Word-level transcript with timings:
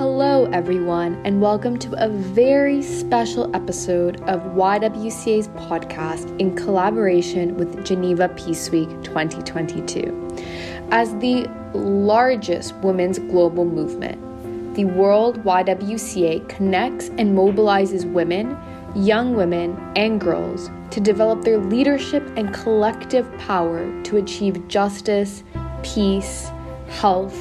Hello, 0.00 0.46
everyone, 0.46 1.20
and 1.26 1.42
welcome 1.42 1.78
to 1.78 1.92
a 2.02 2.08
very 2.08 2.80
special 2.80 3.54
episode 3.54 4.18
of 4.22 4.40
YWCA's 4.54 5.48
podcast 5.48 6.40
in 6.40 6.56
collaboration 6.56 7.54
with 7.58 7.84
Geneva 7.84 8.30
Peace 8.30 8.70
Week 8.70 8.88
2022. 9.02 10.88
As 10.90 11.14
the 11.16 11.46
largest 11.74 12.74
women's 12.76 13.18
global 13.18 13.66
movement, 13.66 14.74
the 14.74 14.86
World 14.86 15.44
YWCA 15.44 16.48
connects 16.48 17.08
and 17.18 17.36
mobilizes 17.36 18.10
women, 18.10 18.56
young 18.96 19.36
women, 19.36 19.78
and 19.96 20.18
girls 20.18 20.70
to 20.92 21.00
develop 21.00 21.42
their 21.42 21.58
leadership 21.58 22.26
and 22.38 22.54
collective 22.54 23.30
power 23.36 24.02
to 24.04 24.16
achieve 24.16 24.66
justice, 24.66 25.44
peace, 25.82 26.50
health, 26.88 27.36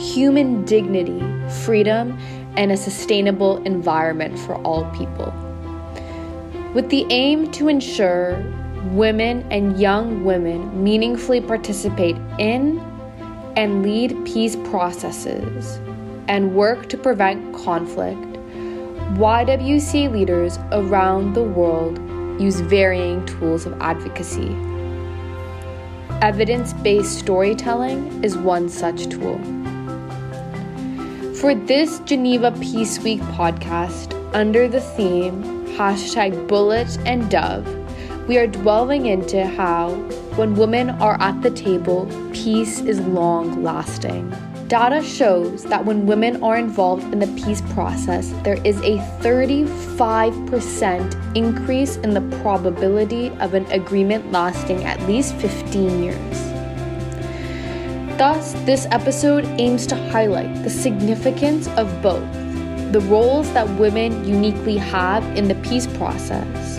human 0.00 0.64
dignity, 0.64 1.22
freedom, 1.62 2.18
and 2.56 2.72
a 2.72 2.76
sustainable 2.76 3.62
environment 3.64 4.38
for 4.38 4.54
all 4.62 4.84
people. 4.92 5.32
With 6.74 6.88
the 6.88 7.06
aim 7.10 7.50
to 7.52 7.68
ensure 7.68 8.42
women 8.92 9.46
and 9.50 9.78
young 9.78 10.24
women 10.24 10.82
meaningfully 10.82 11.42
participate 11.42 12.16
in 12.38 12.80
and 13.56 13.82
lead 13.82 14.16
peace 14.24 14.56
processes 14.70 15.78
and 16.28 16.54
work 16.54 16.88
to 16.88 16.96
prevent 16.96 17.54
conflict, 17.54 18.20
YWCA 19.18 20.10
leaders 20.10 20.58
around 20.72 21.34
the 21.34 21.42
world 21.42 21.98
use 22.40 22.60
varying 22.60 23.26
tools 23.26 23.66
of 23.66 23.78
advocacy. 23.82 24.56
Evidence 26.22 26.72
based 26.72 27.18
storytelling 27.18 28.24
is 28.24 28.38
one 28.38 28.68
such 28.68 29.08
tool. 29.08 29.59
For 31.40 31.54
this 31.54 32.00
Geneva 32.00 32.52
Peace 32.60 32.98
Week 32.98 33.20
podcast, 33.32 34.12
under 34.34 34.68
the 34.68 34.82
theme 34.82 35.42
hashtag 35.68 36.46
bullet 36.46 36.98
and 37.06 37.30
dove, 37.30 37.66
we 38.28 38.36
are 38.36 38.46
delving 38.46 39.06
into 39.06 39.46
how, 39.46 39.94
when 40.36 40.54
women 40.54 40.90
are 40.90 41.16
at 41.18 41.40
the 41.40 41.50
table, 41.50 42.04
peace 42.34 42.80
is 42.80 43.00
long 43.00 43.62
lasting. 43.62 44.30
Data 44.68 45.02
shows 45.02 45.64
that 45.64 45.82
when 45.82 46.04
women 46.04 46.42
are 46.42 46.58
involved 46.58 47.10
in 47.10 47.20
the 47.20 47.42
peace 47.42 47.62
process, 47.72 48.34
there 48.44 48.60
is 48.62 48.76
a 48.82 48.98
35% 49.22 51.34
increase 51.34 51.96
in 51.96 52.12
the 52.12 52.20
probability 52.42 53.30
of 53.40 53.54
an 53.54 53.64
agreement 53.72 54.30
lasting 54.30 54.84
at 54.84 55.00
least 55.08 55.34
15 55.36 56.02
years. 56.02 56.49
Thus, 58.20 58.52
this 58.66 58.86
episode 58.90 59.46
aims 59.58 59.86
to 59.86 59.96
highlight 60.10 60.62
the 60.62 60.68
significance 60.68 61.68
of 61.68 62.02
both 62.02 62.30
the 62.92 63.00
roles 63.08 63.50
that 63.54 63.66
women 63.78 64.28
uniquely 64.28 64.76
have 64.76 65.24
in 65.38 65.48
the 65.48 65.54
peace 65.66 65.86
process, 65.86 66.76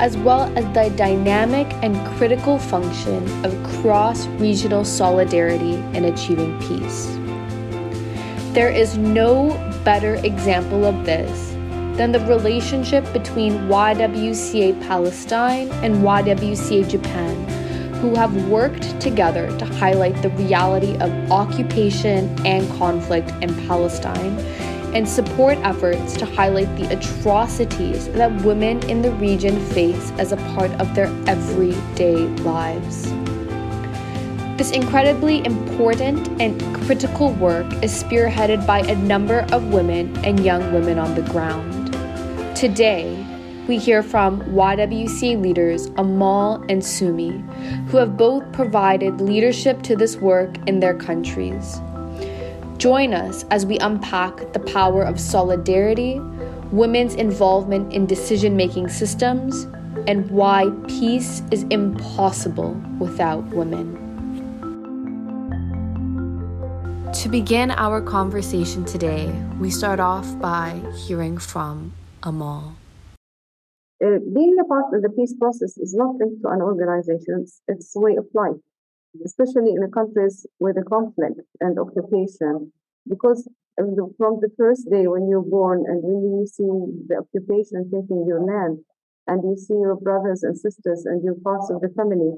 as 0.00 0.18
well 0.18 0.52
as 0.54 0.66
the 0.74 0.94
dynamic 0.94 1.66
and 1.82 1.96
critical 2.18 2.58
function 2.58 3.26
of 3.42 3.80
cross 3.80 4.26
regional 4.36 4.84
solidarity 4.84 5.76
in 5.96 6.04
achieving 6.04 6.60
peace. 6.60 7.06
There 8.52 8.68
is 8.68 8.98
no 8.98 9.48
better 9.86 10.16
example 10.16 10.84
of 10.84 11.06
this 11.06 11.52
than 11.96 12.12
the 12.12 12.20
relationship 12.26 13.10
between 13.14 13.54
YWCA 13.60 14.78
Palestine 14.86 15.70
and 15.82 16.04
YWCA 16.04 16.86
Japan 16.86 17.61
who 18.02 18.16
have 18.16 18.34
worked 18.48 19.00
together 19.00 19.46
to 19.58 19.64
highlight 19.64 20.20
the 20.22 20.30
reality 20.30 20.96
of 20.96 21.12
occupation 21.30 22.28
and 22.44 22.68
conflict 22.76 23.30
in 23.40 23.54
Palestine 23.68 24.36
and 24.92 25.08
support 25.08 25.56
efforts 25.58 26.16
to 26.16 26.26
highlight 26.26 26.66
the 26.76 26.92
atrocities 26.92 28.08
that 28.08 28.32
women 28.42 28.82
in 28.90 29.02
the 29.02 29.12
region 29.12 29.56
face 29.66 30.10
as 30.18 30.32
a 30.32 30.36
part 30.56 30.72
of 30.72 30.92
their 30.96 31.06
everyday 31.28 32.26
lives. 32.42 33.04
This 34.58 34.72
incredibly 34.72 35.44
important 35.46 36.28
and 36.42 36.60
critical 36.84 37.32
work 37.34 37.72
is 37.84 38.02
spearheaded 38.02 38.66
by 38.66 38.80
a 38.80 38.96
number 38.96 39.46
of 39.52 39.72
women 39.72 40.16
and 40.24 40.44
young 40.44 40.72
women 40.72 40.98
on 40.98 41.14
the 41.14 41.22
ground. 41.22 41.92
Today, 42.56 43.24
we 43.68 43.78
hear 43.78 44.02
from 44.02 44.40
YWCA 44.42 45.40
leaders 45.40 45.86
Amal 45.96 46.64
and 46.68 46.84
Sumi, 46.84 47.30
who 47.88 47.96
have 47.96 48.16
both 48.16 48.50
provided 48.52 49.20
leadership 49.20 49.82
to 49.82 49.94
this 49.94 50.16
work 50.16 50.56
in 50.66 50.80
their 50.80 50.94
countries. 50.94 51.80
Join 52.78 53.14
us 53.14 53.44
as 53.52 53.64
we 53.64 53.78
unpack 53.78 54.52
the 54.52 54.58
power 54.58 55.02
of 55.04 55.20
solidarity, 55.20 56.18
women's 56.72 57.14
involvement 57.14 57.92
in 57.92 58.06
decision 58.06 58.56
making 58.56 58.88
systems, 58.88 59.64
and 60.08 60.28
why 60.30 60.68
peace 60.88 61.42
is 61.52 61.62
impossible 61.64 62.72
without 62.98 63.44
women. 63.50 64.00
To 67.12 67.28
begin 67.28 67.70
our 67.70 68.00
conversation 68.00 68.84
today, 68.84 69.30
we 69.60 69.70
start 69.70 70.00
off 70.00 70.26
by 70.40 70.82
hearing 71.06 71.38
from 71.38 71.92
Amal. 72.24 72.74
Uh, 74.02 74.18
being 74.34 74.56
a 74.58 74.64
part 74.64 74.92
of 74.92 75.02
the 75.02 75.10
peace 75.10 75.34
process 75.38 75.78
is 75.78 75.94
not 75.94 76.16
linked 76.16 76.42
to 76.42 76.48
an 76.48 76.60
organization, 76.60 77.46
it's 77.68 77.94
a 77.96 78.00
way 78.00 78.16
of 78.16 78.26
life, 78.34 78.58
especially 79.24 79.70
in 79.70 79.80
the 79.80 79.92
countries 79.94 80.44
with 80.58 80.76
a 80.76 80.82
conflict 80.82 81.38
and 81.60 81.78
occupation. 81.78 82.72
Because 83.08 83.48
from 83.76 84.40
the 84.40 84.50
first 84.58 84.90
day 84.90 85.06
when 85.06 85.28
you're 85.28 85.48
born 85.58 85.84
and 85.86 86.02
when 86.02 86.40
you 86.40 86.46
see 86.46 86.70
the 87.08 87.16
occupation 87.22 87.84
taking 87.90 88.26
your 88.26 88.42
land, 88.42 88.78
and 89.26 89.42
you 89.44 89.56
see 89.56 89.74
your 89.74 89.96
brothers 89.96 90.42
and 90.42 90.58
sisters 90.58 91.04
and 91.06 91.22
your 91.22 91.36
parts 91.44 91.70
of 91.70 91.80
the 91.80 91.88
family 91.96 92.32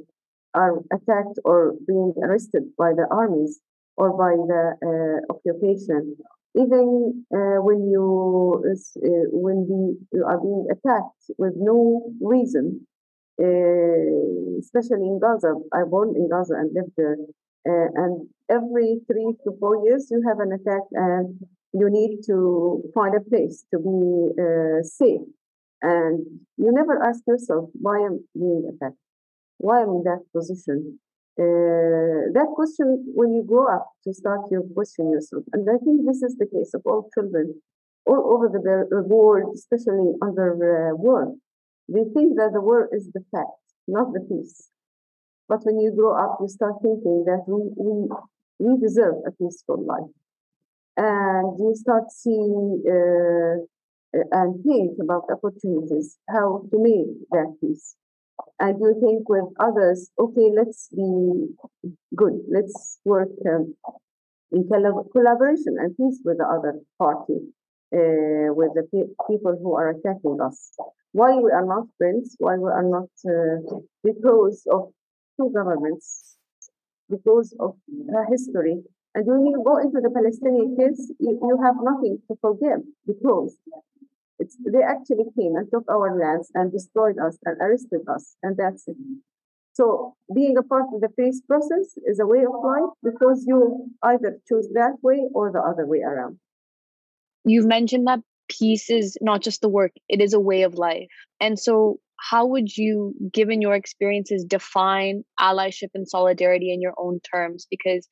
are 0.53 0.79
attacked 0.93 1.39
or 1.45 1.75
being 1.87 2.13
arrested 2.23 2.63
by 2.77 2.93
the 2.93 3.07
armies 3.11 3.61
or 3.97 4.11
by 4.17 4.35
the 4.37 4.63
uh, 4.85 5.33
occupation, 5.33 6.17
even 6.57 7.25
uh, 7.35 7.59
when 7.63 7.91
you 7.91 8.63
uh, 8.67 9.27
when 9.33 9.67
the, 9.69 9.99
you 10.13 10.25
are 10.25 10.41
being 10.41 10.67
attacked 10.71 11.25
with 11.39 11.55
no 11.57 12.13
reason, 12.21 12.87
uh, 13.43 14.59
especially 14.61 15.07
in 15.09 15.19
Gaza. 15.21 15.55
I 15.73 15.85
born 15.85 16.15
in 16.17 16.29
Gaza 16.29 16.55
and 16.55 16.71
lived 16.75 16.93
there, 16.97 17.17
uh, 17.69 17.89
and 17.95 18.29
every 18.51 19.01
three 19.07 19.35
to 19.45 19.57
four 19.59 19.85
years 19.85 20.09
you 20.11 20.23
have 20.29 20.41
an 20.41 20.53
attack, 20.53 20.83
and 20.93 21.41
you 21.73 21.91
need 21.91 22.21
to 22.27 22.83
find 22.95 23.15
a 23.17 23.21
place 23.21 23.65
to 23.73 23.79
be 23.79 24.43
uh, 24.43 24.83
safe. 24.83 25.27
And 25.83 26.25
you 26.57 26.73
never 26.73 27.03
ask 27.03 27.23
yourself 27.27 27.71
why 27.75 27.99
I'm 28.07 28.25
being 28.35 28.71
attacked, 28.73 28.97
why 29.59 29.83
I'm 29.83 29.91
in 29.91 30.03
that 30.05 30.23
position, 30.35 30.99
uh, 31.37 32.31
that 32.31 32.47
question, 32.55 33.11
when 33.15 33.35
you 33.35 33.43
grow 33.43 33.67
up, 33.67 33.91
to 34.05 34.15
start 34.15 34.41
you 34.51 34.71
question 34.73 35.11
yourself. 35.11 35.43
And 35.53 35.69
I 35.69 35.79
think 35.83 36.07
this 36.07 36.23
is 36.23 36.37
the 36.37 36.47
case 36.47 36.75
of 36.75 36.83
all 36.87 37.11
children 37.13 37.61
all 38.07 38.35
over 38.35 38.49
the 38.49 39.03
world, 39.03 39.55
especially 39.55 40.13
under 40.23 40.55
the 40.55 40.97
war. 40.97 41.35
They 41.89 42.05
think 42.15 42.37
that 42.37 42.53
the 42.53 42.61
war 42.61 42.89
is 42.93 43.11
the 43.13 43.25
fact, 43.33 43.59
not 43.89 44.13
the 44.13 44.21
peace. 44.21 44.71
But 45.49 45.65
when 45.65 45.81
you 45.81 45.91
grow 45.91 46.15
up, 46.15 46.39
you 46.41 46.49
start 46.49 46.75
thinking 46.83 47.25
that 47.27 47.43
we, 47.49 47.69
we, 47.77 48.09
we 48.61 48.81
deserve 48.81 49.17
a 49.27 49.33
peaceful 49.33 49.85
life. 49.85 50.15
And 50.97 51.59
you 51.59 51.75
start 51.75 52.05
seeing 52.13 52.83
uh, 52.87 53.67
and 54.31 54.63
think 54.63 54.99
about 55.03 55.25
opportunities, 55.29 56.17
how 56.29 56.63
to 56.71 56.79
make 56.79 57.29
that 57.33 57.57
peace 57.61 57.97
and 58.61 58.79
you 58.81 58.95
think 59.01 59.29
with 59.29 59.45
others, 59.59 60.11
okay, 60.19 60.49
let's 60.55 60.89
be 60.95 61.49
good, 62.15 62.41
let's 62.51 63.01
work 63.05 63.29
um, 63.47 63.75
in 64.53 64.69
collaboration 64.69 65.77
and 65.79 65.97
peace 65.97 66.21
with 66.25 66.39
the 66.39 66.45
other 66.47 66.79
party, 66.99 67.39
uh, 67.93 68.55
with 68.55 68.71
the 68.75 68.87
pe 68.93 69.03
people 69.29 69.59
who 69.61 69.75
are 69.75 69.91
attacking 69.91 70.39
us. 70.41 70.71
Why 71.13 71.35
we 71.37 71.51
are 71.51 71.67
not 71.67 71.87
friends? 71.99 72.37
Why 72.39 72.57
we 72.57 72.71
are 72.71 72.83
not? 72.83 73.11
Uh, 73.27 73.81
because 74.03 74.67
of 74.71 74.93
two 75.37 75.51
governments, 75.55 76.37
because 77.11 77.55
of 77.61 77.77
the 77.89 78.27
history. 78.31 78.83
And 79.17 79.27
when 79.27 79.47
you 79.47 79.63
go 79.65 79.79
into 79.79 80.01
the 80.01 80.11
Palestinian 80.11 80.77
case, 80.77 81.13
you, 81.21 81.39
you 81.41 81.59
have 81.63 81.77
nothing 81.81 82.19
to 82.29 82.37
forgive 82.41 82.83
because 83.07 83.57
it's, 84.39 84.57
they 84.65 84.83
actually 84.83 85.25
came 85.37 85.55
and 85.57 85.69
took 85.73 85.85
our 85.91 86.19
lands 86.19 86.51
and 86.55 86.73
destroyed 86.73 87.17
us 87.19 87.39
and 87.45 87.57
arrested 87.61 88.01
us, 88.09 88.37
and 88.43 88.57
that's 88.57 88.89
it. 88.89 88.97
So 89.75 90.15
being 90.33 90.57
a 90.57 90.63
part 90.63 90.85
of 90.95 91.01
the 91.01 91.09
peace 91.09 91.41
process 91.49 91.99
is 92.07 92.21
a 92.21 92.27
way 92.27 92.45
of 92.45 92.55
life 92.63 92.91
because 93.03 93.45
you 93.47 93.91
either 94.05 94.39
choose 94.49 94.69
that 94.75 94.95
way 95.03 95.23
or 95.35 95.51
the 95.51 95.61
other 95.61 95.87
way 95.87 95.99
around. 95.99 96.39
You've 97.45 97.67
mentioned 97.67 98.07
that 98.07 98.21
peace 98.49 98.89
is 98.89 99.17
not 99.21 99.43
just 99.43 99.61
the 99.61 99.69
work, 99.69 99.91
it 100.09 100.21
is 100.21 100.33
a 100.33 100.41
way 100.41 100.63
of 100.63 100.75
life. 100.75 101.09
And 101.41 101.59
so 101.59 101.99
how 102.21 102.47
would 102.47 102.77
you, 102.77 103.15
given 103.33 103.61
your 103.61 103.75
experiences, 103.75 104.45
define 104.45 105.25
allyship 105.41 105.91
and 105.95 106.09
solidarity 106.09 106.73
in 106.73 106.81
your 106.81 106.95
own 106.97 107.21
terms? 107.21 107.67
Because 107.69 108.07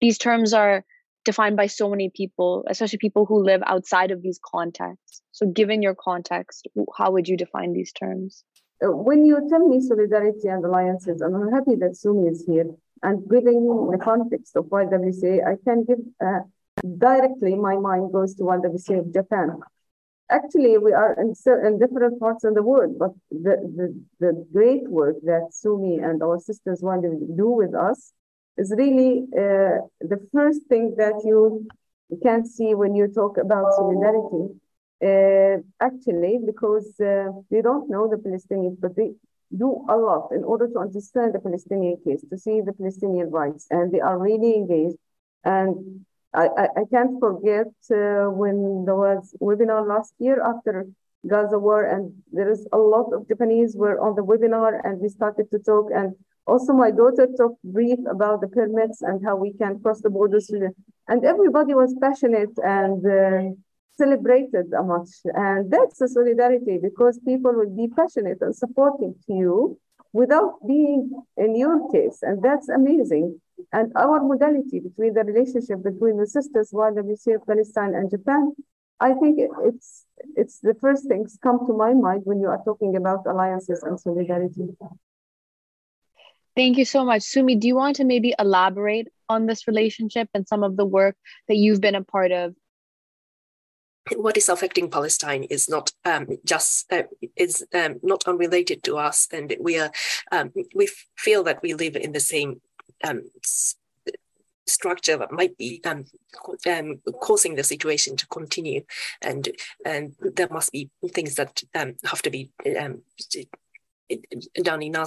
these 0.00 0.18
terms 0.18 0.52
are 0.52 0.84
defined 1.26 1.56
by 1.56 1.66
so 1.66 1.90
many 1.90 2.08
people, 2.08 2.64
especially 2.68 2.98
people 2.98 3.26
who 3.26 3.44
live 3.44 3.62
outside 3.66 4.10
of 4.10 4.22
these 4.22 4.40
contexts. 4.42 5.20
So, 5.32 5.46
given 5.46 5.82
your 5.82 5.94
context, 5.94 6.66
how 6.96 7.10
would 7.10 7.28
you 7.28 7.36
define 7.36 7.74
these 7.74 7.92
terms? 7.92 8.44
Uh, 8.82 8.92
when 8.92 9.24
you 9.24 9.46
tell 9.50 9.66
me 9.68 9.80
solidarity 9.80 10.48
and 10.48 10.64
alliances, 10.64 11.20
and 11.20 11.34
I'm 11.36 11.52
happy 11.52 11.74
that 11.76 11.96
Sumi 11.96 12.28
is 12.28 12.44
here, 12.46 12.70
and 13.02 13.28
giving 13.28 13.66
the 13.90 13.98
context 13.98 14.56
of 14.56 14.64
YWCA, 14.66 15.46
I 15.46 15.56
can 15.64 15.84
give 15.84 15.98
uh, 16.24 16.40
directly 16.98 17.54
my 17.54 17.76
mind 17.76 18.12
goes 18.12 18.34
to 18.36 18.44
YWCA 18.44 19.00
of 19.00 19.12
Japan. 19.12 19.60
Actually, 20.30 20.76
we 20.78 20.92
are 20.92 21.12
in, 21.20 21.34
in 21.66 21.78
different 21.78 22.18
parts 22.18 22.42
of 22.44 22.54
the 22.54 22.62
world, 22.62 22.98
but 22.98 23.12
the, 23.30 23.54
the, 23.76 23.86
the 24.18 24.46
great 24.52 24.88
work 24.88 25.16
that 25.22 25.48
Sumi 25.52 25.98
and 25.98 26.22
our 26.22 26.38
sisters 26.40 26.82
want 26.82 27.02
to 27.02 27.10
do 27.36 27.48
with 27.48 27.74
us 27.74 28.12
is 28.56 28.72
really 28.76 29.26
uh, 29.32 29.78
the 30.00 30.20
first 30.32 30.62
thing 30.68 30.94
that 30.96 31.22
you 31.24 31.66
can 32.22 32.44
see 32.46 32.74
when 32.74 32.94
you 32.94 33.08
talk 33.08 33.38
about 33.38 33.72
solidarity. 33.74 34.54
Uh, 35.04 35.58
actually, 35.84 36.38
because 36.44 36.98
uh, 37.00 37.28
they 37.50 37.60
don't 37.60 37.90
know 37.90 38.08
the 38.08 38.16
Palestinians, 38.16 38.80
but 38.80 38.96
they 38.96 39.12
do 39.54 39.84
a 39.90 39.96
lot 39.96 40.30
in 40.32 40.42
order 40.42 40.66
to 40.68 40.78
understand 40.78 41.34
the 41.34 41.38
Palestinian 41.38 41.96
case, 42.02 42.24
to 42.30 42.38
see 42.38 42.62
the 42.62 42.72
Palestinian 42.72 43.30
rights, 43.30 43.66
and 43.70 43.92
they 43.92 44.00
are 44.00 44.18
really 44.18 44.54
engaged. 44.54 44.96
And 45.44 46.06
I, 46.32 46.48
I, 46.48 46.64
I 46.80 46.84
can't 46.90 47.20
forget 47.20 47.68
uh, 47.90 48.30
when 48.30 48.84
there 48.86 48.96
was 48.96 49.34
webinar 49.40 49.86
last 49.86 50.14
year 50.18 50.42
after 50.42 50.86
Gaza 51.26 51.58
war, 51.58 51.84
and 51.84 52.12
there 52.32 52.50
is 52.50 52.66
a 52.72 52.78
lot 52.78 53.12
of 53.12 53.28
Japanese 53.28 53.76
were 53.76 54.00
on 54.00 54.14
the 54.14 54.24
webinar, 54.24 54.80
and 54.82 55.00
we 55.00 55.08
started 55.08 55.50
to 55.50 55.58
talk. 55.58 55.90
And 55.94 56.14
also, 56.46 56.72
my 56.72 56.92
daughter 56.92 57.26
talked 57.36 57.62
brief 57.64 57.98
about 58.08 58.40
the 58.40 58.46
permits 58.46 59.02
and 59.02 59.24
how 59.24 59.34
we 59.34 59.52
can 59.52 59.80
cross 59.80 60.00
the 60.00 60.10
borders. 60.10 60.48
And 61.08 61.24
everybody 61.24 61.74
was 61.74 61.94
passionate 62.00 62.56
and 62.62 63.04
uh, 63.04 63.54
celebrated 63.98 64.66
much. 64.70 65.08
And 65.24 65.70
that's 65.70 65.98
the 65.98 66.08
solidarity 66.08 66.78
because 66.80 67.18
people 67.26 67.52
will 67.52 67.74
be 67.74 67.88
passionate 67.88 68.38
and 68.42 68.54
supporting 68.54 69.16
to 69.26 69.32
you 69.32 69.78
without 70.12 70.54
being 70.66 71.10
in 71.36 71.56
your 71.56 71.90
case. 71.90 72.20
And 72.22 72.40
that's 72.42 72.68
amazing. 72.68 73.40
And 73.72 73.90
our 73.96 74.20
modality 74.20 74.78
between 74.78 75.14
the 75.14 75.24
relationship 75.24 75.82
between 75.82 76.16
the 76.16 76.26
sisters, 76.26 76.70
YWCA 76.72 77.44
Palestine 77.44 77.94
and 77.94 78.08
Japan, 78.08 78.52
I 79.00 79.14
think 79.14 79.38
it's 79.64 80.06
it's 80.36 80.60
the 80.60 80.74
first 80.80 81.06
things 81.06 81.38
come 81.42 81.66
to 81.66 81.72
my 81.72 81.92
mind 81.92 82.22
when 82.24 82.40
you 82.40 82.48
are 82.48 82.62
talking 82.64 82.96
about 82.96 83.26
alliances 83.26 83.82
and 83.82 83.98
solidarity. 84.00 84.68
Thank 86.56 86.78
you 86.78 86.86
so 86.86 87.04
much. 87.04 87.22
Sumi, 87.22 87.54
do 87.54 87.68
you 87.68 87.76
want 87.76 87.96
to 87.96 88.04
maybe 88.04 88.34
elaborate 88.38 89.08
on 89.28 89.44
this 89.44 89.68
relationship 89.68 90.28
and 90.32 90.48
some 90.48 90.62
of 90.62 90.76
the 90.76 90.86
work 90.86 91.16
that 91.48 91.56
you've 91.56 91.82
been 91.82 91.94
a 91.94 92.02
part 92.02 92.32
of 92.32 92.54
what 94.14 94.36
is 94.36 94.48
affecting 94.48 94.88
Palestine 94.90 95.42
is 95.44 95.68
not 95.68 95.90
um, 96.04 96.28
just 96.44 96.90
uh, 96.92 97.02
is 97.34 97.66
um, 97.74 97.96
not 98.02 98.22
unrelated 98.26 98.84
to 98.84 98.96
us, 98.96 99.26
and 99.32 99.56
we 99.60 99.78
are 99.78 99.90
um, 100.30 100.52
we 100.74 100.88
feel 101.16 101.42
that 101.42 101.60
we 101.60 101.74
live 101.74 101.96
in 101.96 102.12
the 102.12 102.20
same 102.20 102.60
um, 103.02 103.22
structure 104.66 105.16
that 105.16 105.32
might 105.32 105.56
be 105.58 105.80
um, 105.84 106.04
um, 106.68 107.00
causing 107.20 107.56
the 107.56 107.64
situation 107.64 108.16
to 108.16 108.26
continue, 108.28 108.82
and 109.22 109.48
and 109.84 110.14
there 110.20 110.48
must 110.52 110.70
be 110.70 110.88
things 111.12 111.34
that 111.34 111.62
have 111.74 112.22
to 112.22 112.30
be 112.30 112.50
done 114.62 114.82
in 114.82 114.96
our 114.96 115.06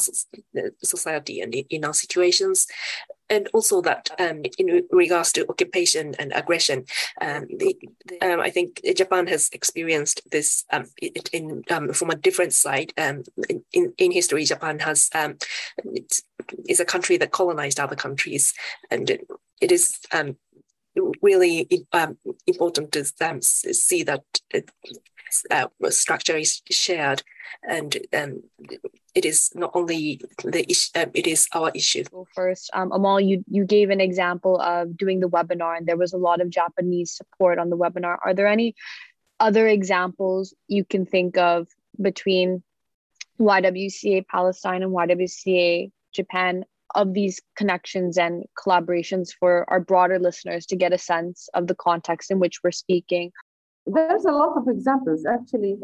society 0.84 1.42
and 1.42 1.54
in 1.56 1.86
our 1.86 1.94
situations 1.94 2.68
and 3.30 3.48
also 3.54 3.82
that 3.82 4.10
um, 4.20 4.42
in 4.58 4.84
regards 4.92 5.32
to 5.34 5.48
occupation 5.50 6.16
and 6.18 6.34
aggression, 6.34 6.86
um, 7.22 7.46
the, 7.58 7.78
the, 8.06 8.22
um, 8.22 8.40
I 8.40 8.50
think 8.50 8.82
Japan 8.96 9.28
has 9.28 9.50
experienced 9.54 10.22
this 10.32 10.66
um, 10.72 10.86
in, 11.32 11.64
um, 11.70 11.94
from 11.94 12.10
a 12.10 12.16
different 12.16 12.54
side. 12.54 12.92
Um, 12.98 13.24
in, 13.74 13.94
in 13.98 14.12
history, 14.12 14.46
Japan 14.46 14.80
has 14.80 15.10
is 16.68 16.80
a 16.80 16.86
country 16.86 17.18
that 17.18 17.32
colonized 17.32 17.80
other 17.80 17.96
countries, 17.96 18.54
and 18.90 19.10
it, 19.10 19.28
it 19.62 19.72
is 19.72 20.00
really 21.22 21.68
important 22.48 22.92
to 22.92 23.06
see 23.74 24.04
that 24.04 24.24
uh, 25.52 25.68
structure 25.90 26.38
is 26.38 26.62
shared 26.70 27.24
and 27.68 27.98
um, 28.14 28.44
it 29.16 29.26
is 29.26 29.50
not 29.56 29.72
only 29.74 30.22
the 30.44 30.70
issue, 30.70 30.92
um, 30.96 31.12
it 31.14 31.28
is 31.28 31.48
our 31.54 31.72
issue. 31.74 32.04
First, 32.34 32.70
um, 32.74 32.92
Amal, 32.92 33.20
you, 33.20 33.44
you 33.50 33.66
gave 33.66 33.90
an 33.90 34.02
example 34.02 34.60
of 34.60 34.96
doing 34.96 35.20
the 35.20 35.30
webinar 35.30 35.78
and 35.78 35.88
there 35.88 35.98
was 35.98 36.14
a 36.14 36.18
lot 36.18 36.42
of 36.42 36.50
Japanese 36.50 37.12
support 37.12 37.60
on 37.60 37.70
the 37.70 37.78
webinar. 37.78 38.18
Are 38.24 38.34
there 38.34 38.48
any 38.48 38.76
other 39.40 39.68
examples 39.68 40.54
you 40.68 40.84
can 40.84 41.06
think 41.06 41.38
of 41.38 41.68
between 42.02 42.64
YWCA 43.40 44.28
Palestine 44.28 44.84
and 44.84 44.92
YWCA 44.92 45.92
Japan 46.14 46.66
of 46.96 47.14
these 47.14 47.40
connections 47.56 48.18
and 48.18 48.46
collaborations 48.58 49.30
for 49.40 49.70
our 49.70 49.80
broader 49.80 50.20
listeners 50.20 50.66
to 50.66 50.76
get 50.76 50.92
a 50.92 50.98
sense 50.98 51.48
of 51.54 51.68
the 51.68 51.76
context 51.76 52.32
in 52.32 52.40
which 52.40 52.64
we're 52.64 52.72
speaking 52.72 53.32
there's 53.94 54.26
a 54.26 54.32
lot 54.32 54.58
of 54.58 54.68
examples. 54.68 55.26
Actually, 55.26 55.78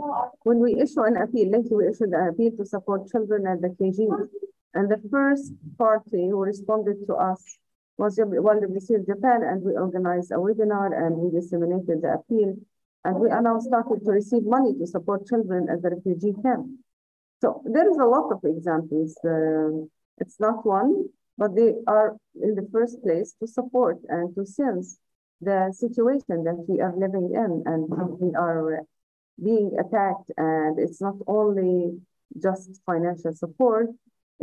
when 0.44 0.60
we 0.60 0.80
issue 0.80 1.04
an 1.04 1.18
appeal, 1.18 1.50
lately 1.52 1.75
we 1.75 1.88
issued 1.88 2.13
an 2.13 2.30
appeal 2.30 2.52
to 2.57 2.66
support 2.66 3.10
children 3.10 3.48
at 3.48 3.62
the 3.62 3.69
KG. 3.69 4.07
And 4.74 4.92
the 4.92 5.02
first 5.10 5.54
party 5.78 6.28
who 6.28 6.44
responded 6.44 6.98
to 7.07 7.16
us 7.16 7.42
was 7.98 8.18
YWCA 8.18 9.06
Japan, 9.06 9.44
and 9.44 9.62
we 9.62 9.74
organized 9.74 10.31
a 10.31 10.36
webinar 10.36 10.92
and 10.92 11.16
we 11.16 11.31
disseminated 11.31 12.02
the 12.02 12.19
appeal. 12.19 12.56
And 13.06 13.19
we 13.19 13.30
are 13.30 13.42
now 13.42 13.60
started 13.60 14.04
to 14.04 14.12
receive 14.12 14.44
money 14.44 14.74
to 14.80 14.88
support 14.88 15.28
children 15.28 15.68
at 15.69 15.81
the 15.81 15.92
refugee 15.92 16.34
camp. 16.42 16.68
So 17.42 17.62
there 17.66 17.90
is 17.90 17.98
a 17.98 18.06
lot 18.06 18.31
of 18.31 18.40
examples. 18.44 19.16
Uh, 19.24 19.86
it's 20.18 20.40
not 20.40 20.66
one, 20.66 21.06
but 21.38 21.56
they 21.56 21.74
are 21.88 22.18
in 22.42 22.56
the 22.56 22.68
first 22.72 23.02
place 23.04 23.36
to 23.40 23.48
support 23.48 24.00
and 24.10 24.34
to 24.36 24.46
sense 24.46 24.98
the 25.41 25.73
situation 25.77 26.43
that 26.43 26.65
we 26.67 26.79
are 26.81 26.95
living 26.95 27.31
in 27.33 27.63
and 27.65 27.89
we 28.19 28.33
are 28.35 28.81
being 29.43 29.77
attacked 29.79 30.31
and 30.37 30.79
it's 30.79 31.01
not 31.01 31.15
only 31.27 31.99
just 32.41 32.81
financial 32.85 33.33
support 33.33 33.89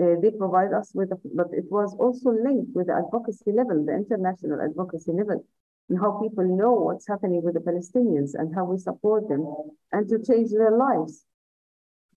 uh, 0.00 0.16
they 0.22 0.30
provide 0.30 0.72
us 0.72 0.90
with, 0.94 1.12
a, 1.12 1.18
but 1.34 1.48
it 1.52 1.64
was 1.70 1.94
also 1.98 2.30
linked 2.30 2.74
with 2.74 2.86
the 2.86 2.94
advocacy 2.94 3.52
level, 3.52 3.84
the 3.84 3.92
international 3.92 4.62
advocacy 4.62 5.12
level, 5.12 5.44
and 5.90 6.00
how 6.00 6.18
people 6.22 6.44
know 6.44 6.72
what's 6.72 7.06
happening 7.06 7.42
with 7.42 7.54
the 7.54 7.60
Palestinians 7.60 8.30
and 8.34 8.54
how 8.54 8.64
we 8.64 8.78
support 8.78 9.28
them 9.28 9.46
and 9.92 10.08
to 10.08 10.18
change 10.18 10.50
their 10.50 10.70
lives. 10.70 11.24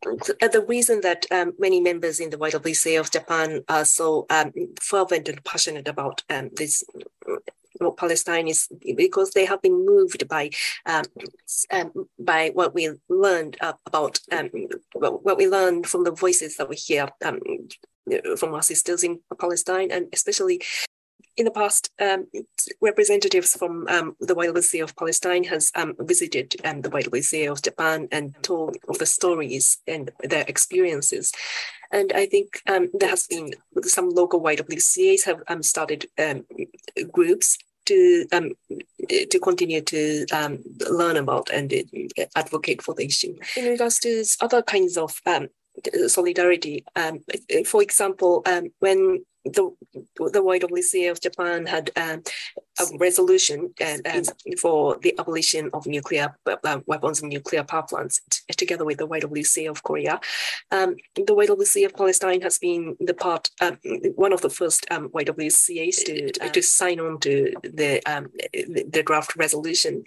The 0.03 0.63
reason 0.67 1.01
that 1.01 1.25
um, 1.31 1.53
many 1.57 1.81
members 1.81 2.19
in 2.19 2.29
the 2.29 2.37
YWCA 2.37 2.99
of 2.99 3.11
Japan 3.11 3.63
are 3.67 3.85
so 3.85 4.25
um, 4.29 4.53
fervent 4.79 5.27
and 5.27 5.43
passionate 5.43 5.87
about 5.87 6.21
um, 6.29 6.51
this 6.55 6.83
Palestine 7.91 8.47
is 8.47 8.67
because 8.95 9.31
they 9.31 9.45
have 9.45 9.61
been 9.61 9.85
moved 9.85 10.27
by 10.27 10.49
um, 10.85 11.05
um, 11.71 11.91
by 12.19 12.51
what 12.53 12.73
we 12.73 12.89
learned 13.09 13.57
uh, 13.61 13.73
about 13.85 14.19
um, 14.31 14.49
what 14.93 15.37
we 15.37 15.47
learned 15.47 15.87
from 15.87 16.03
the 16.03 16.11
voices 16.11 16.57
that 16.57 16.69
we 16.69 16.75
hear 16.75 17.07
um, 17.23 17.39
from 18.37 18.53
our 18.53 18.61
sisters 18.61 19.03
in 19.03 19.19
Palestine, 19.39 19.91
and 19.91 20.07
especially 20.13 20.61
in 21.37 21.45
the 21.45 21.51
past, 21.51 21.91
um, 21.99 22.27
representatives 22.81 23.55
from 23.55 23.87
um, 23.89 24.15
the 24.19 24.35
YWCA 24.35 24.83
of 24.83 24.95
Palestine 24.95 25.43
has 25.43 25.71
um, 25.75 25.93
visited 25.99 26.55
um, 26.63 26.81
the 26.81 26.89
YWCA 26.89 27.51
of 27.51 27.61
Japan 27.61 28.07
and 28.11 28.35
told 28.41 28.77
of 28.87 28.97
the 28.99 29.05
stories 29.05 29.77
and 29.85 30.11
their 30.23 30.45
experiences. 30.47 31.33
And 31.91 32.13
I 32.13 32.25
think 32.25 32.61
um, 32.67 32.89
there 32.93 33.09
has 33.09 33.27
been 33.27 33.53
some 33.83 34.09
local 34.09 34.39
white 34.39 34.59
YWCAs 34.59 35.25
have 35.25 35.65
started 35.65 36.07
groups 37.11 37.57
to 37.85 38.25
um, 38.31 38.51
to 39.09 39.39
continue 39.39 39.81
to 39.81 40.25
um, 40.31 40.59
learn 40.89 41.17
about 41.17 41.49
and 41.51 41.73
uh, 41.73 42.25
advocate 42.35 42.81
for 42.81 42.93
the 42.95 43.05
issue. 43.05 43.35
In 43.55 43.65
regards 43.65 43.99
to 43.99 44.23
other 44.41 44.61
kinds 44.61 44.97
of 44.97 45.21
um, 45.25 45.47
solidarity, 46.07 46.83
um, 46.95 47.19
for 47.65 47.81
example, 47.81 48.41
um, 48.45 48.69
when 48.79 49.25
the 49.43 49.71
the 49.93 50.41
YWCA 50.41 51.11
of 51.11 51.21
Japan 51.21 51.65
had 51.65 51.91
um, 51.95 52.23
a 52.79 52.97
resolution 52.97 53.73
uh, 53.81 53.97
um, 54.13 54.23
for 54.59 54.97
the 55.01 55.13
abolition 55.19 55.69
of 55.73 55.85
nuclear 55.85 56.35
uh, 56.45 56.79
weapons 56.85 57.21
and 57.21 57.31
nuclear 57.31 57.63
power 57.63 57.83
plants, 57.83 58.21
together 58.57 58.85
with 58.85 58.97
the 58.97 59.07
YWCA 59.07 59.69
of 59.69 59.83
Korea. 59.83 60.19
Um, 60.71 60.95
the 61.15 61.23
YWCA 61.23 61.85
of 61.85 61.95
Palestine 61.95 62.41
has 62.41 62.57
been 62.57 62.95
the 62.99 63.13
part, 63.13 63.49
um, 63.61 63.77
one 64.15 64.33
of 64.33 64.41
the 64.41 64.49
first 64.49 64.85
um, 64.91 65.09
YWCAs 65.09 66.03
to, 66.05 66.31
to 66.49 66.61
sign 66.61 66.99
on 66.99 67.19
to 67.21 67.53
the, 67.63 68.01
um, 68.05 68.27
the 68.53 69.03
draft 69.05 69.35
resolution. 69.35 70.03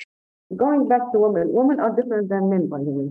Going 0.56 0.88
back 0.88 1.02
to 1.12 1.18
women, 1.18 1.52
women 1.52 1.80
are 1.80 1.94
different 1.94 2.28
than 2.28 2.50
men, 2.50 2.68
by 2.68 2.78
the 2.78 2.90
way. 2.90 3.10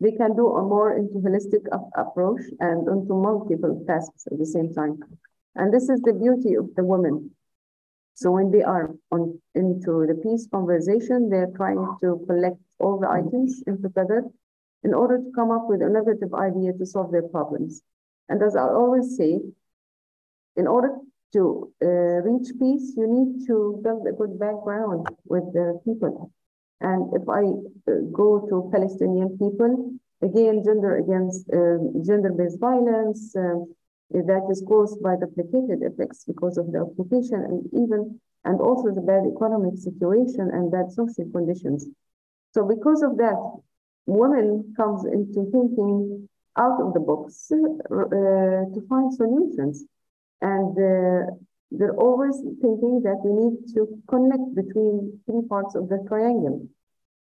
They 0.00 0.12
can 0.12 0.34
do 0.34 0.48
a 0.48 0.62
more 0.62 0.96
into 0.96 1.14
holistic 1.18 1.64
approach 1.96 2.40
and 2.58 2.88
into 2.88 3.14
multiple 3.14 3.84
tasks 3.86 4.26
at 4.30 4.36
the 4.36 4.46
same 4.46 4.74
time. 4.74 4.98
And 5.54 5.72
this 5.72 5.88
is 5.88 6.00
the 6.00 6.12
beauty 6.12 6.54
of 6.54 6.74
the 6.74 6.82
women. 6.82 7.30
So 8.14 8.30
when 8.30 8.50
they 8.50 8.62
are 8.62 8.94
on 9.10 9.40
into 9.54 10.06
the 10.06 10.14
peace 10.22 10.46
conversation. 10.50 11.28
They're 11.28 11.52
trying 11.56 11.84
to 12.02 12.24
collect 12.26 12.60
all 12.78 12.98
the 12.98 13.08
items 13.08 13.62
into 13.66 13.88
together 13.88 14.24
in 14.84 14.94
order 14.94 15.18
to 15.18 15.30
come 15.34 15.50
up 15.50 15.68
with 15.68 15.82
innovative 15.82 16.34
idea 16.34 16.72
to 16.72 16.86
solve 16.86 17.12
their 17.12 17.28
problems. 17.28 17.82
And 18.28 18.42
as 18.42 18.56
I 18.56 18.62
always 18.62 19.16
say, 19.16 19.40
in 20.56 20.66
order 20.66 20.96
to 21.34 21.72
uh, 21.82 22.20
reach 22.28 22.48
peace, 22.58 22.94
you 22.96 23.06
need 23.06 23.46
to 23.46 23.80
build 23.82 24.06
a 24.06 24.12
good 24.12 24.38
background 24.38 25.06
with 25.24 25.44
the 25.52 25.80
people. 25.84 26.32
And 26.80 27.12
if 27.14 27.28
I 27.28 27.42
uh, 27.90 28.00
go 28.12 28.46
to 28.48 28.70
Palestinian 28.72 29.38
people, 29.38 29.92
again, 30.20 30.62
gender 30.64 30.96
against 30.96 31.48
uh, 31.50 31.78
gender-based 32.04 32.58
violence 32.58 33.34
uh, 33.36 33.60
that 34.12 34.46
is 34.50 34.62
caused 34.66 35.02
by 35.02 35.16
the 35.16 35.26
duplicated 35.26 35.82
effects 35.82 36.24
because 36.24 36.58
of 36.58 36.70
the 36.72 36.80
occupation 36.80 37.40
and 37.40 37.66
even 37.72 38.20
and 38.44 38.60
also 38.60 38.90
the 38.92 39.00
bad 39.00 39.24
economic 39.24 39.78
situation 39.78 40.50
and 40.52 40.70
bad 40.70 40.90
social 40.90 41.24
conditions. 41.30 41.86
So 42.52 42.66
because 42.66 43.02
of 43.02 43.16
that, 43.18 43.38
women 44.06 44.74
comes 44.76 45.04
into 45.04 45.48
thinking 45.50 46.28
out 46.58 46.80
of 46.80 46.92
the 46.92 47.00
box 47.00 47.50
uh, 47.50 47.56
to 48.74 48.86
find 48.88 49.14
solutions. 49.14 49.84
And 50.40 50.76
uh, 50.76 51.32
they're 51.70 51.96
always 51.96 52.36
thinking 52.60 53.00
that 53.04 53.22
we 53.24 53.32
need 53.32 53.72
to 53.74 53.86
connect 54.08 54.54
between 54.54 55.20
three 55.24 55.42
parts 55.48 55.74
of 55.74 55.88
the 55.88 56.04
triangle. 56.08 56.66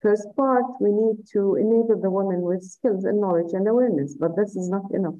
First 0.01 0.27
part, 0.35 0.65
we 0.79 0.91
need 0.91 1.25
to 1.33 1.55
enable 1.55 1.99
the 1.99 2.11
women 2.11 2.41
with 2.41 2.61
skills 2.61 3.05
and 3.05 3.19
knowledge 3.19 3.53
and 3.53 3.67
awareness, 3.67 4.15
but 4.19 4.35
this 4.35 4.55
is 4.55 4.69
not 4.69 4.91
enough. 4.91 5.15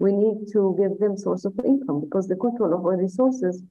We 0.00 0.12
need 0.12 0.48
to 0.52 0.74
give 0.78 0.98
them 0.98 1.16
source 1.16 1.44
of 1.44 1.60
income 1.62 2.00
because 2.00 2.26
the 2.26 2.34
control 2.34 2.72
of 2.72 2.86
our 2.86 2.96
resources 2.96 3.62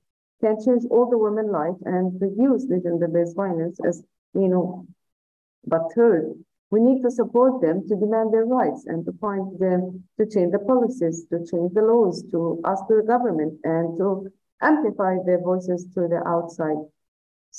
can 0.42 0.64
change 0.64 0.84
all 0.92 1.10
the 1.10 1.18
women 1.18 1.52
life 1.52 1.76
and 1.86 2.22
reduce 2.22 2.66
the 2.66 2.80
gender-based 2.80 3.36
violence 3.36 3.80
as 3.86 4.04
you 4.34 4.48
know. 4.48 4.86
But 5.66 5.92
third, 5.96 6.36
we 6.70 6.82
need 6.82 7.02
to 7.02 7.10
support 7.10 7.62
them 7.62 7.88
to 7.88 7.96
demand 7.96 8.32
their 8.32 8.46
rights 8.46 8.86
and 8.86 9.04
to 9.06 9.12
find 9.14 9.58
them 9.58 10.04
to 10.20 10.26
change 10.28 10.52
the 10.52 10.60
policies, 10.60 11.26
to 11.32 11.40
change 11.40 11.74
the 11.74 11.82
laws, 11.82 12.24
to 12.32 12.62
ask 12.64 12.84
the 12.88 13.04
government 13.06 13.60
and 13.64 13.98
to 13.98 14.32
amplify 14.62 15.18
their 15.26 15.42
voices 15.42 15.88
to 15.96 16.08
the 16.08 16.22
outside. 16.28 16.78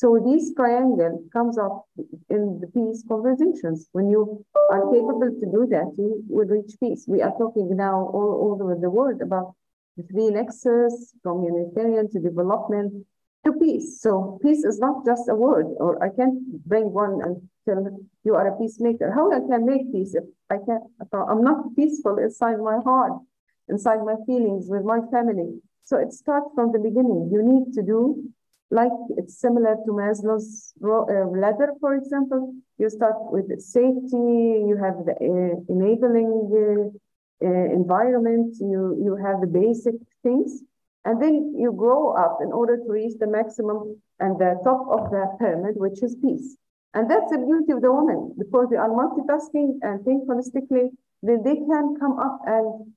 So 0.00 0.18
this 0.18 0.54
triangle 0.54 1.22
comes 1.30 1.58
up 1.58 1.84
in 2.30 2.58
the 2.58 2.68
peace 2.68 3.04
conversations. 3.06 3.86
When 3.92 4.08
you 4.08 4.42
are 4.70 4.80
capable 4.90 5.28
to 5.28 5.46
do 5.56 5.66
that, 5.72 5.92
you 5.98 6.24
will 6.26 6.46
reach 6.46 6.72
peace. 6.80 7.04
We 7.06 7.20
are 7.20 7.36
talking 7.36 7.76
now 7.76 8.08
all, 8.14 8.58
over 8.58 8.80
the 8.80 8.88
world 8.88 9.20
about 9.20 9.56
the 9.98 10.04
three 10.04 10.30
nexus, 10.30 11.12
from 11.22 11.44
humanitarian 11.44 12.08
to 12.12 12.18
development 12.18 13.04
to 13.44 13.52
peace. 13.52 14.00
So 14.00 14.38
peace 14.40 14.64
is 14.64 14.78
not 14.78 15.04
just 15.04 15.28
a 15.28 15.34
word, 15.34 15.66
or 15.76 16.02
I 16.02 16.08
can't 16.08 16.64
bring 16.64 16.94
one 16.94 17.20
and 17.22 17.36
tell 17.68 17.84
you 18.24 18.34
are 18.36 18.48
a 18.48 18.56
peacemaker. 18.56 19.12
How 19.14 19.30
I 19.30 19.40
can 19.40 19.66
make 19.66 19.92
peace 19.92 20.14
if 20.14 20.24
I 20.48 20.56
can't, 20.66 20.84
if 20.98 21.08
I'm 21.12 21.44
not 21.44 21.76
peaceful 21.76 22.16
inside 22.16 22.58
my 22.58 22.78
heart, 22.82 23.20
inside 23.68 24.00
my 24.06 24.16
feelings 24.24 24.64
with 24.66 24.82
my 24.82 25.00
family. 25.12 25.60
So 25.84 25.98
it 25.98 26.14
starts 26.14 26.48
from 26.54 26.72
the 26.72 26.78
beginning. 26.78 27.28
You 27.30 27.42
need 27.42 27.74
to 27.74 27.82
do 27.82 28.32
like 28.70 28.92
it's 29.16 29.38
similar 29.40 29.76
to 29.84 29.90
Maslow's 29.92 30.72
uh, 30.84 31.26
ladder, 31.36 31.72
for 31.80 31.94
example. 31.94 32.54
You 32.78 32.88
start 32.88 33.16
with 33.32 33.46
safety, 33.60 34.30
you 34.70 34.78
have 34.82 35.04
the 35.04 35.14
uh, 35.18 35.54
enabling 35.68 36.30
uh, 36.54 37.46
uh, 37.46 37.66
environment, 37.74 38.56
you, 38.60 38.96
you 39.02 39.16
have 39.16 39.40
the 39.40 39.46
basic 39.46 39.94
things, 40.22 40.62
and 41.04 41.20
then 41.20 41.54
you 41.58 41.72
grow 41.72 42.12
up 42.12 42.38
in 42.42 42.52
order 42.52 42.76
to 42.76 42.88
reach 42.88 43.18
the 43.18 43.26
maximum 43.26 44.00
and 44.20 44.38
the 44.38 44.60
top 44.62 44.86
of 44.88 45.10
the 45.10 45.24
pyramid, 45.38 45.74
which 45.76 46.02
is 46.02 46.16
peace. 46.22 46.56
And 46.94 47.10
that's 47.10 47.30
the 47.30 47.38
beauty 47.38 47.72
of 47.72 47.82
the 47.82 47.92
woman, 47.92 48.34
because 48.38 48.68
they 48.70 48.76
are 48.76 48.88
multitasking 48.88 49.78
and 49.82 50.04
think 50.04 50.28
holistically, 50.28 50.90
then 51.22 51.42
they 51.42 51.56
can 51.56 51.96
come 51.98 52.18
up 52.18 52.40
and 52.46 52.92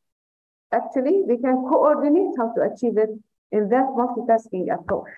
actually 0.71 1.23
they 1.27 1.37
can 1.37 1.65
coordinate 1.69 2.35
how 2.37 2.53
to 2.53 2.61
achieve 2.61 2.97
it 2.97 3.09
in 3.51 3.69
that 3.69 3.87
multitasking 3.95 4.73
approach. 4.73 5.09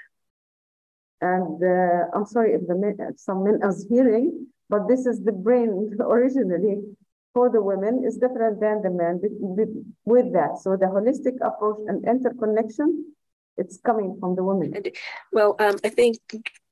And 1.21 1.61
uh, 1.63 2.09
I'm 2.13 2.25
sorry 2.25 2.53
if 2.53 2.67
the 2.67 2.75
men, 2.75 2.97
some 3.17 3.43
men 3.43 3.59
are 3.63 3.73
hearing, 3.89 4.47
but 4.69 4.87
this 4.87 5.05
is 5.05 5.23
the 5.23 5.31
brain 5.31 5.97
originally 5.99 6.81
for 7.33 7.49
the 7.49 7.61
women 7.61 8.03
is 8.05 8.17
different 8.17 8.61
than 8.61 8.81
the 8.81 8.89
men 8.89 9.21
with 10.05 10.31
that. 10.33 10.57
So 10.61 10.77
the 10.77 10.85
holistic 10.85 11.35
approach 11.41 11.79
and 11.87 12.05
interconnection 12.07 13.13
it's 13.57 13.77
coming 13.77 14.17
from 14.19 14.35
the 14.35 14.43
woman. 14.43 14.73
And, 14.75 14.91
well, 15.31 15.55
um, 15.59 15.75
I 15.83 15.89
think 15.89 16.17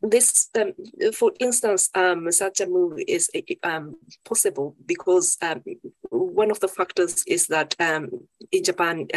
this, 0.02 0.50
um, 0.60 0.74
for 1.14 1.32
instance, 1.40 1.90
um, 1.96 2.32
such 2.32 2.60
a 2.60 2.68
move 2.68 3.00
is 3.08 3.30
um, 3.64 3.96
possible 4.26 4.76
because 4.86 5.38
um, 5.42 5.64
one 6.10 6.52
of 6.52 6.60
the 6.60 6.68
factors 6.68 7.24
is 7.28 7.48
that 7.48 7.76
um, 7.80 8.10
in 8.52 8.64
Japan, 8.64 9.08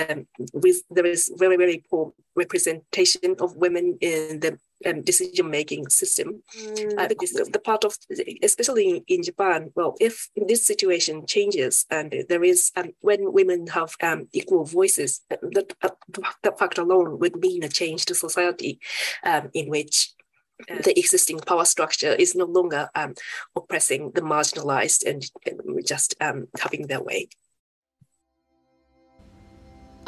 with, 0.53 0.83
there 0.91 1.07
is 1.07 1.33
very, 1.37 1.57
very 1.57 1.85
poor 1.91 2.13
representation 2.37 3.35
of 3.41 3.57
women 3.57 3.99
in 4.01 4.41
the 4.41 4.59
um, 4.85 5.03
decision 5.03 5.51
making 5.51 5.89
system. 5.89 6.43
Mm. 6.59 6.99
Uh, 6.99 7.09
the, 7.09 7.51
the, 7.53 7.59
part 7.59 7.85
of, 7.85 7.97
especially 8.43 8.91
in, 8.91 9.05
in, 9.09 9.23
Japan, 9.23 9.73
well, 9.75 9.95
if 10.01 10.29
this 10.37 10.67
situation 10.67 11.27
changes 11.27 11.87
and 11.91 12.15
there 12.29 12.45
is, 12.45 12.73
um, 12.77 12.93
when 13.01 13.33
women 13.33 13.67
have 13.69 13.95
um, 14.03 14.29
equal 14.33 14.65
voices, 14.65 15.23
that, 15.31 15.73
uh, 15.83 15.89
that 16.43 16.59
fact 16.59 16.79
alone 16.79 17.19
would 17.19 17.37
mean 17.37 17.63
a 17.65 17.69
change 17.69 18.05
to 18.07 18.15
society 18.15 18.79
um, 19.25 19.51
in 19.55 19.69
which 19.69 20.13
uh, 20.71 20.81
the 20.83 20.99
existing 20.99 21.39
power 21.41 21.65
structure 21.65 22.13
is 22.13 22.35
no 22.35 22.47
longer 22.47 22.89
um, 22.95 23.15
oppressing 23.55 24.11
the 24.13 24.23
marginalized 24.23 25.07
and, 25.07 25.31
and 25.45 25.87
just 25.87 26.15
um, 26.21 26.49
having 26.59 26.87
their 26.87 27.03
way. 27.03 27.29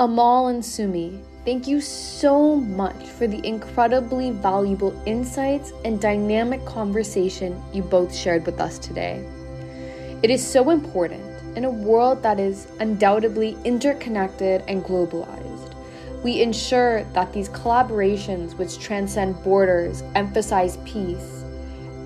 Amal 0.01 0.47
and 0.47 0.65
Sumi, 0.65 1.19
thank 1.45 1.67
you 1.67 1.81
so 1.81 2.55
much 2.55 3.05
for 3.09 3.27
the 3.27 3.45
incredibly 3.45 4.31
valuable 4.31 4.95
insights 5.07 5.73
and 5.85 6.01
dynamic 6.01 6.65
conversation 6.65 7.61
you 7.73 7.83
both 7.83 8.15
shared 8.15 8.47
with 8.47 8.61
us 8.61 8.79
today. 8.79 9.29
It 10.23 10.31
is 10.31 10.47
so 10.47 10.71
important 10.71 11.25
in 11.57 11.65
a 11.65 11.71
world 11.71 12.23
that 12.23 12.39
is 12.39 12.69
undoubtedly 12.79 13.57
interconnected 13.65 14.63
and 14.69 14.85
globalized. 14.85 15.75
We 16.23 16.43
ensure 16.43 17.03
that 17.15 17.33
these 17.33 17.49
collaborations, 17.49 18.57
which 18.57 18.79
transcend 18.79 19.43
borders, 19.43 20.05
emphasize 20.15 20.77
peace, 20.85 21.43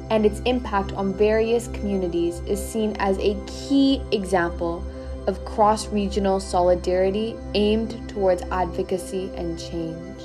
and 0.08 0.24
its 0.24 0.40
impact 0.46 0.92
on 0.92 1.12
various 1.12 1.68
communities 1.68 2.40
is 2.46 2.58
seen 2.58 2.96
as 3.00 3.18
a 3.18 3.38
key 3.46 4.00
example 4.12 4.82
of 5.26 5.44
cross 5.44 5.88
regional 5.88 6.40
solidarity 6.40 7.36
aimed 7.54 8.08
towards 8.08 8.42
advocacy 8.50 9.30
and 9.36 9.58
change. 9.58 10.20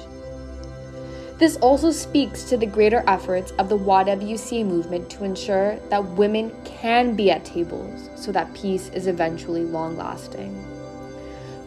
This 1.38 1.58
also 1.58 1.92
speaks 1.92 2.44
to 2.46 2.58
the 2.58 2.66
greater 2.66 3.04
efforts 3.06 3.52
of 3.60 3.70
the 3.70 3.78
YWCA 3.78 4.66
movement 4.66 5.08
to 5.12 5.24
ensure 5.24 5.78
that 5.90 6.04
women 6.04 6.52
can 6.66 7.16
be 7.16 7.30
at 7.30 7.46
tables 7.46 8.10
so 8.16 8.32
that 8.32 8.54
peace 8.56 8.90
is 8.90 9.06
eventually 9.06 9.64
long 9.64 9.98
lasting. 9.98 10.66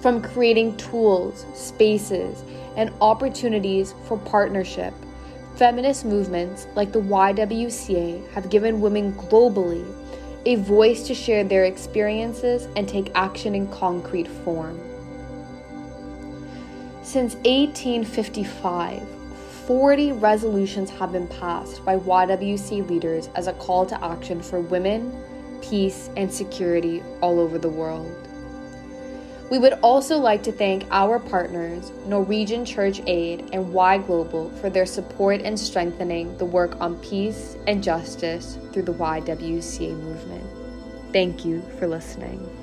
From 0.01 0.23
creating 0.23 0.77
tools, 0.77 1.47
spaces, 1.55 2.43
and 2.77 2.93
opportunities 3.01 3.95
for 4.09 4.19
partnership, 4.19 4.93
feminist 5.55 6.05
movements 6.05 6.67
like 6.75 6.91
the 6.91 7.03
YWCA 7.03 8.29
have 8.33 8.51
given 8.51 8.81
women 8.81 9.13
globally 9.13 9.87
a 10.47 10.55
voice 10.57 11.07
to 11.07 11.15
share 11.15 11.45
their 11.45 11.65
experiences 11.65 12.67
and 12.77 12.89
take 12.89 13.11
action 13.15 13.55
in 13.55 13.69
concrete 13.69 14.29
form. 14.29 14.79
Since 17.03 17.35
1855, 17.37 19.03
40 19.67 20.13
resolutions 20.13 20.91
have 20.91 21.13
been 21.13 21.29
passed 21.29 21.85
by 21.85 21.97
YWC 21.97 22.89
leaders 22.89 23.29
as 23.35 23.47
a 23.47 23.53
call 23.55 23.85
to 23.87 24.05
action 24.05 24.41
for 24.41 24.61
women, 24.61 25.13
peace, 25.61 26.09
and 26.17 26.33
security 26.33 27.03
all 27.21 27.39
over 27.39 27.59
the 27.59 27.69
world. 27.69 28.30
We 29.51 29.59
would 29.59 29.73
also 29.83 30.17
like 30.17 30.45
to 30.45 30.53
thank 30.53 30.87
our 30.93 31.19
partners, 31.19 31.91
Norwegian 32.07 32.65
Church 32.65 33.01
Aid 33.09 33.51
and 33.53 33.73
Y 33.73 33.99
Global, 33.99 34.49
for 34.61 34.71
their 34.71 34.87
support 34.87 35.41
in 35.41 35.57
strengthening 35.57 36.39
the 36.39 36.45
work 36.45 36.81
on 36.81 36.97
peace 37.01 37.57
and 37.67 37.83
justice 37.83 38.59
through 38.73 38.85
the 38.85 38.95
YWCA 38.95 39.91
movement. 39.91 41.13
Thank 41.13 41.45
you 41.45 41.63
for 41.81 41.89
listening. 41.89 42.60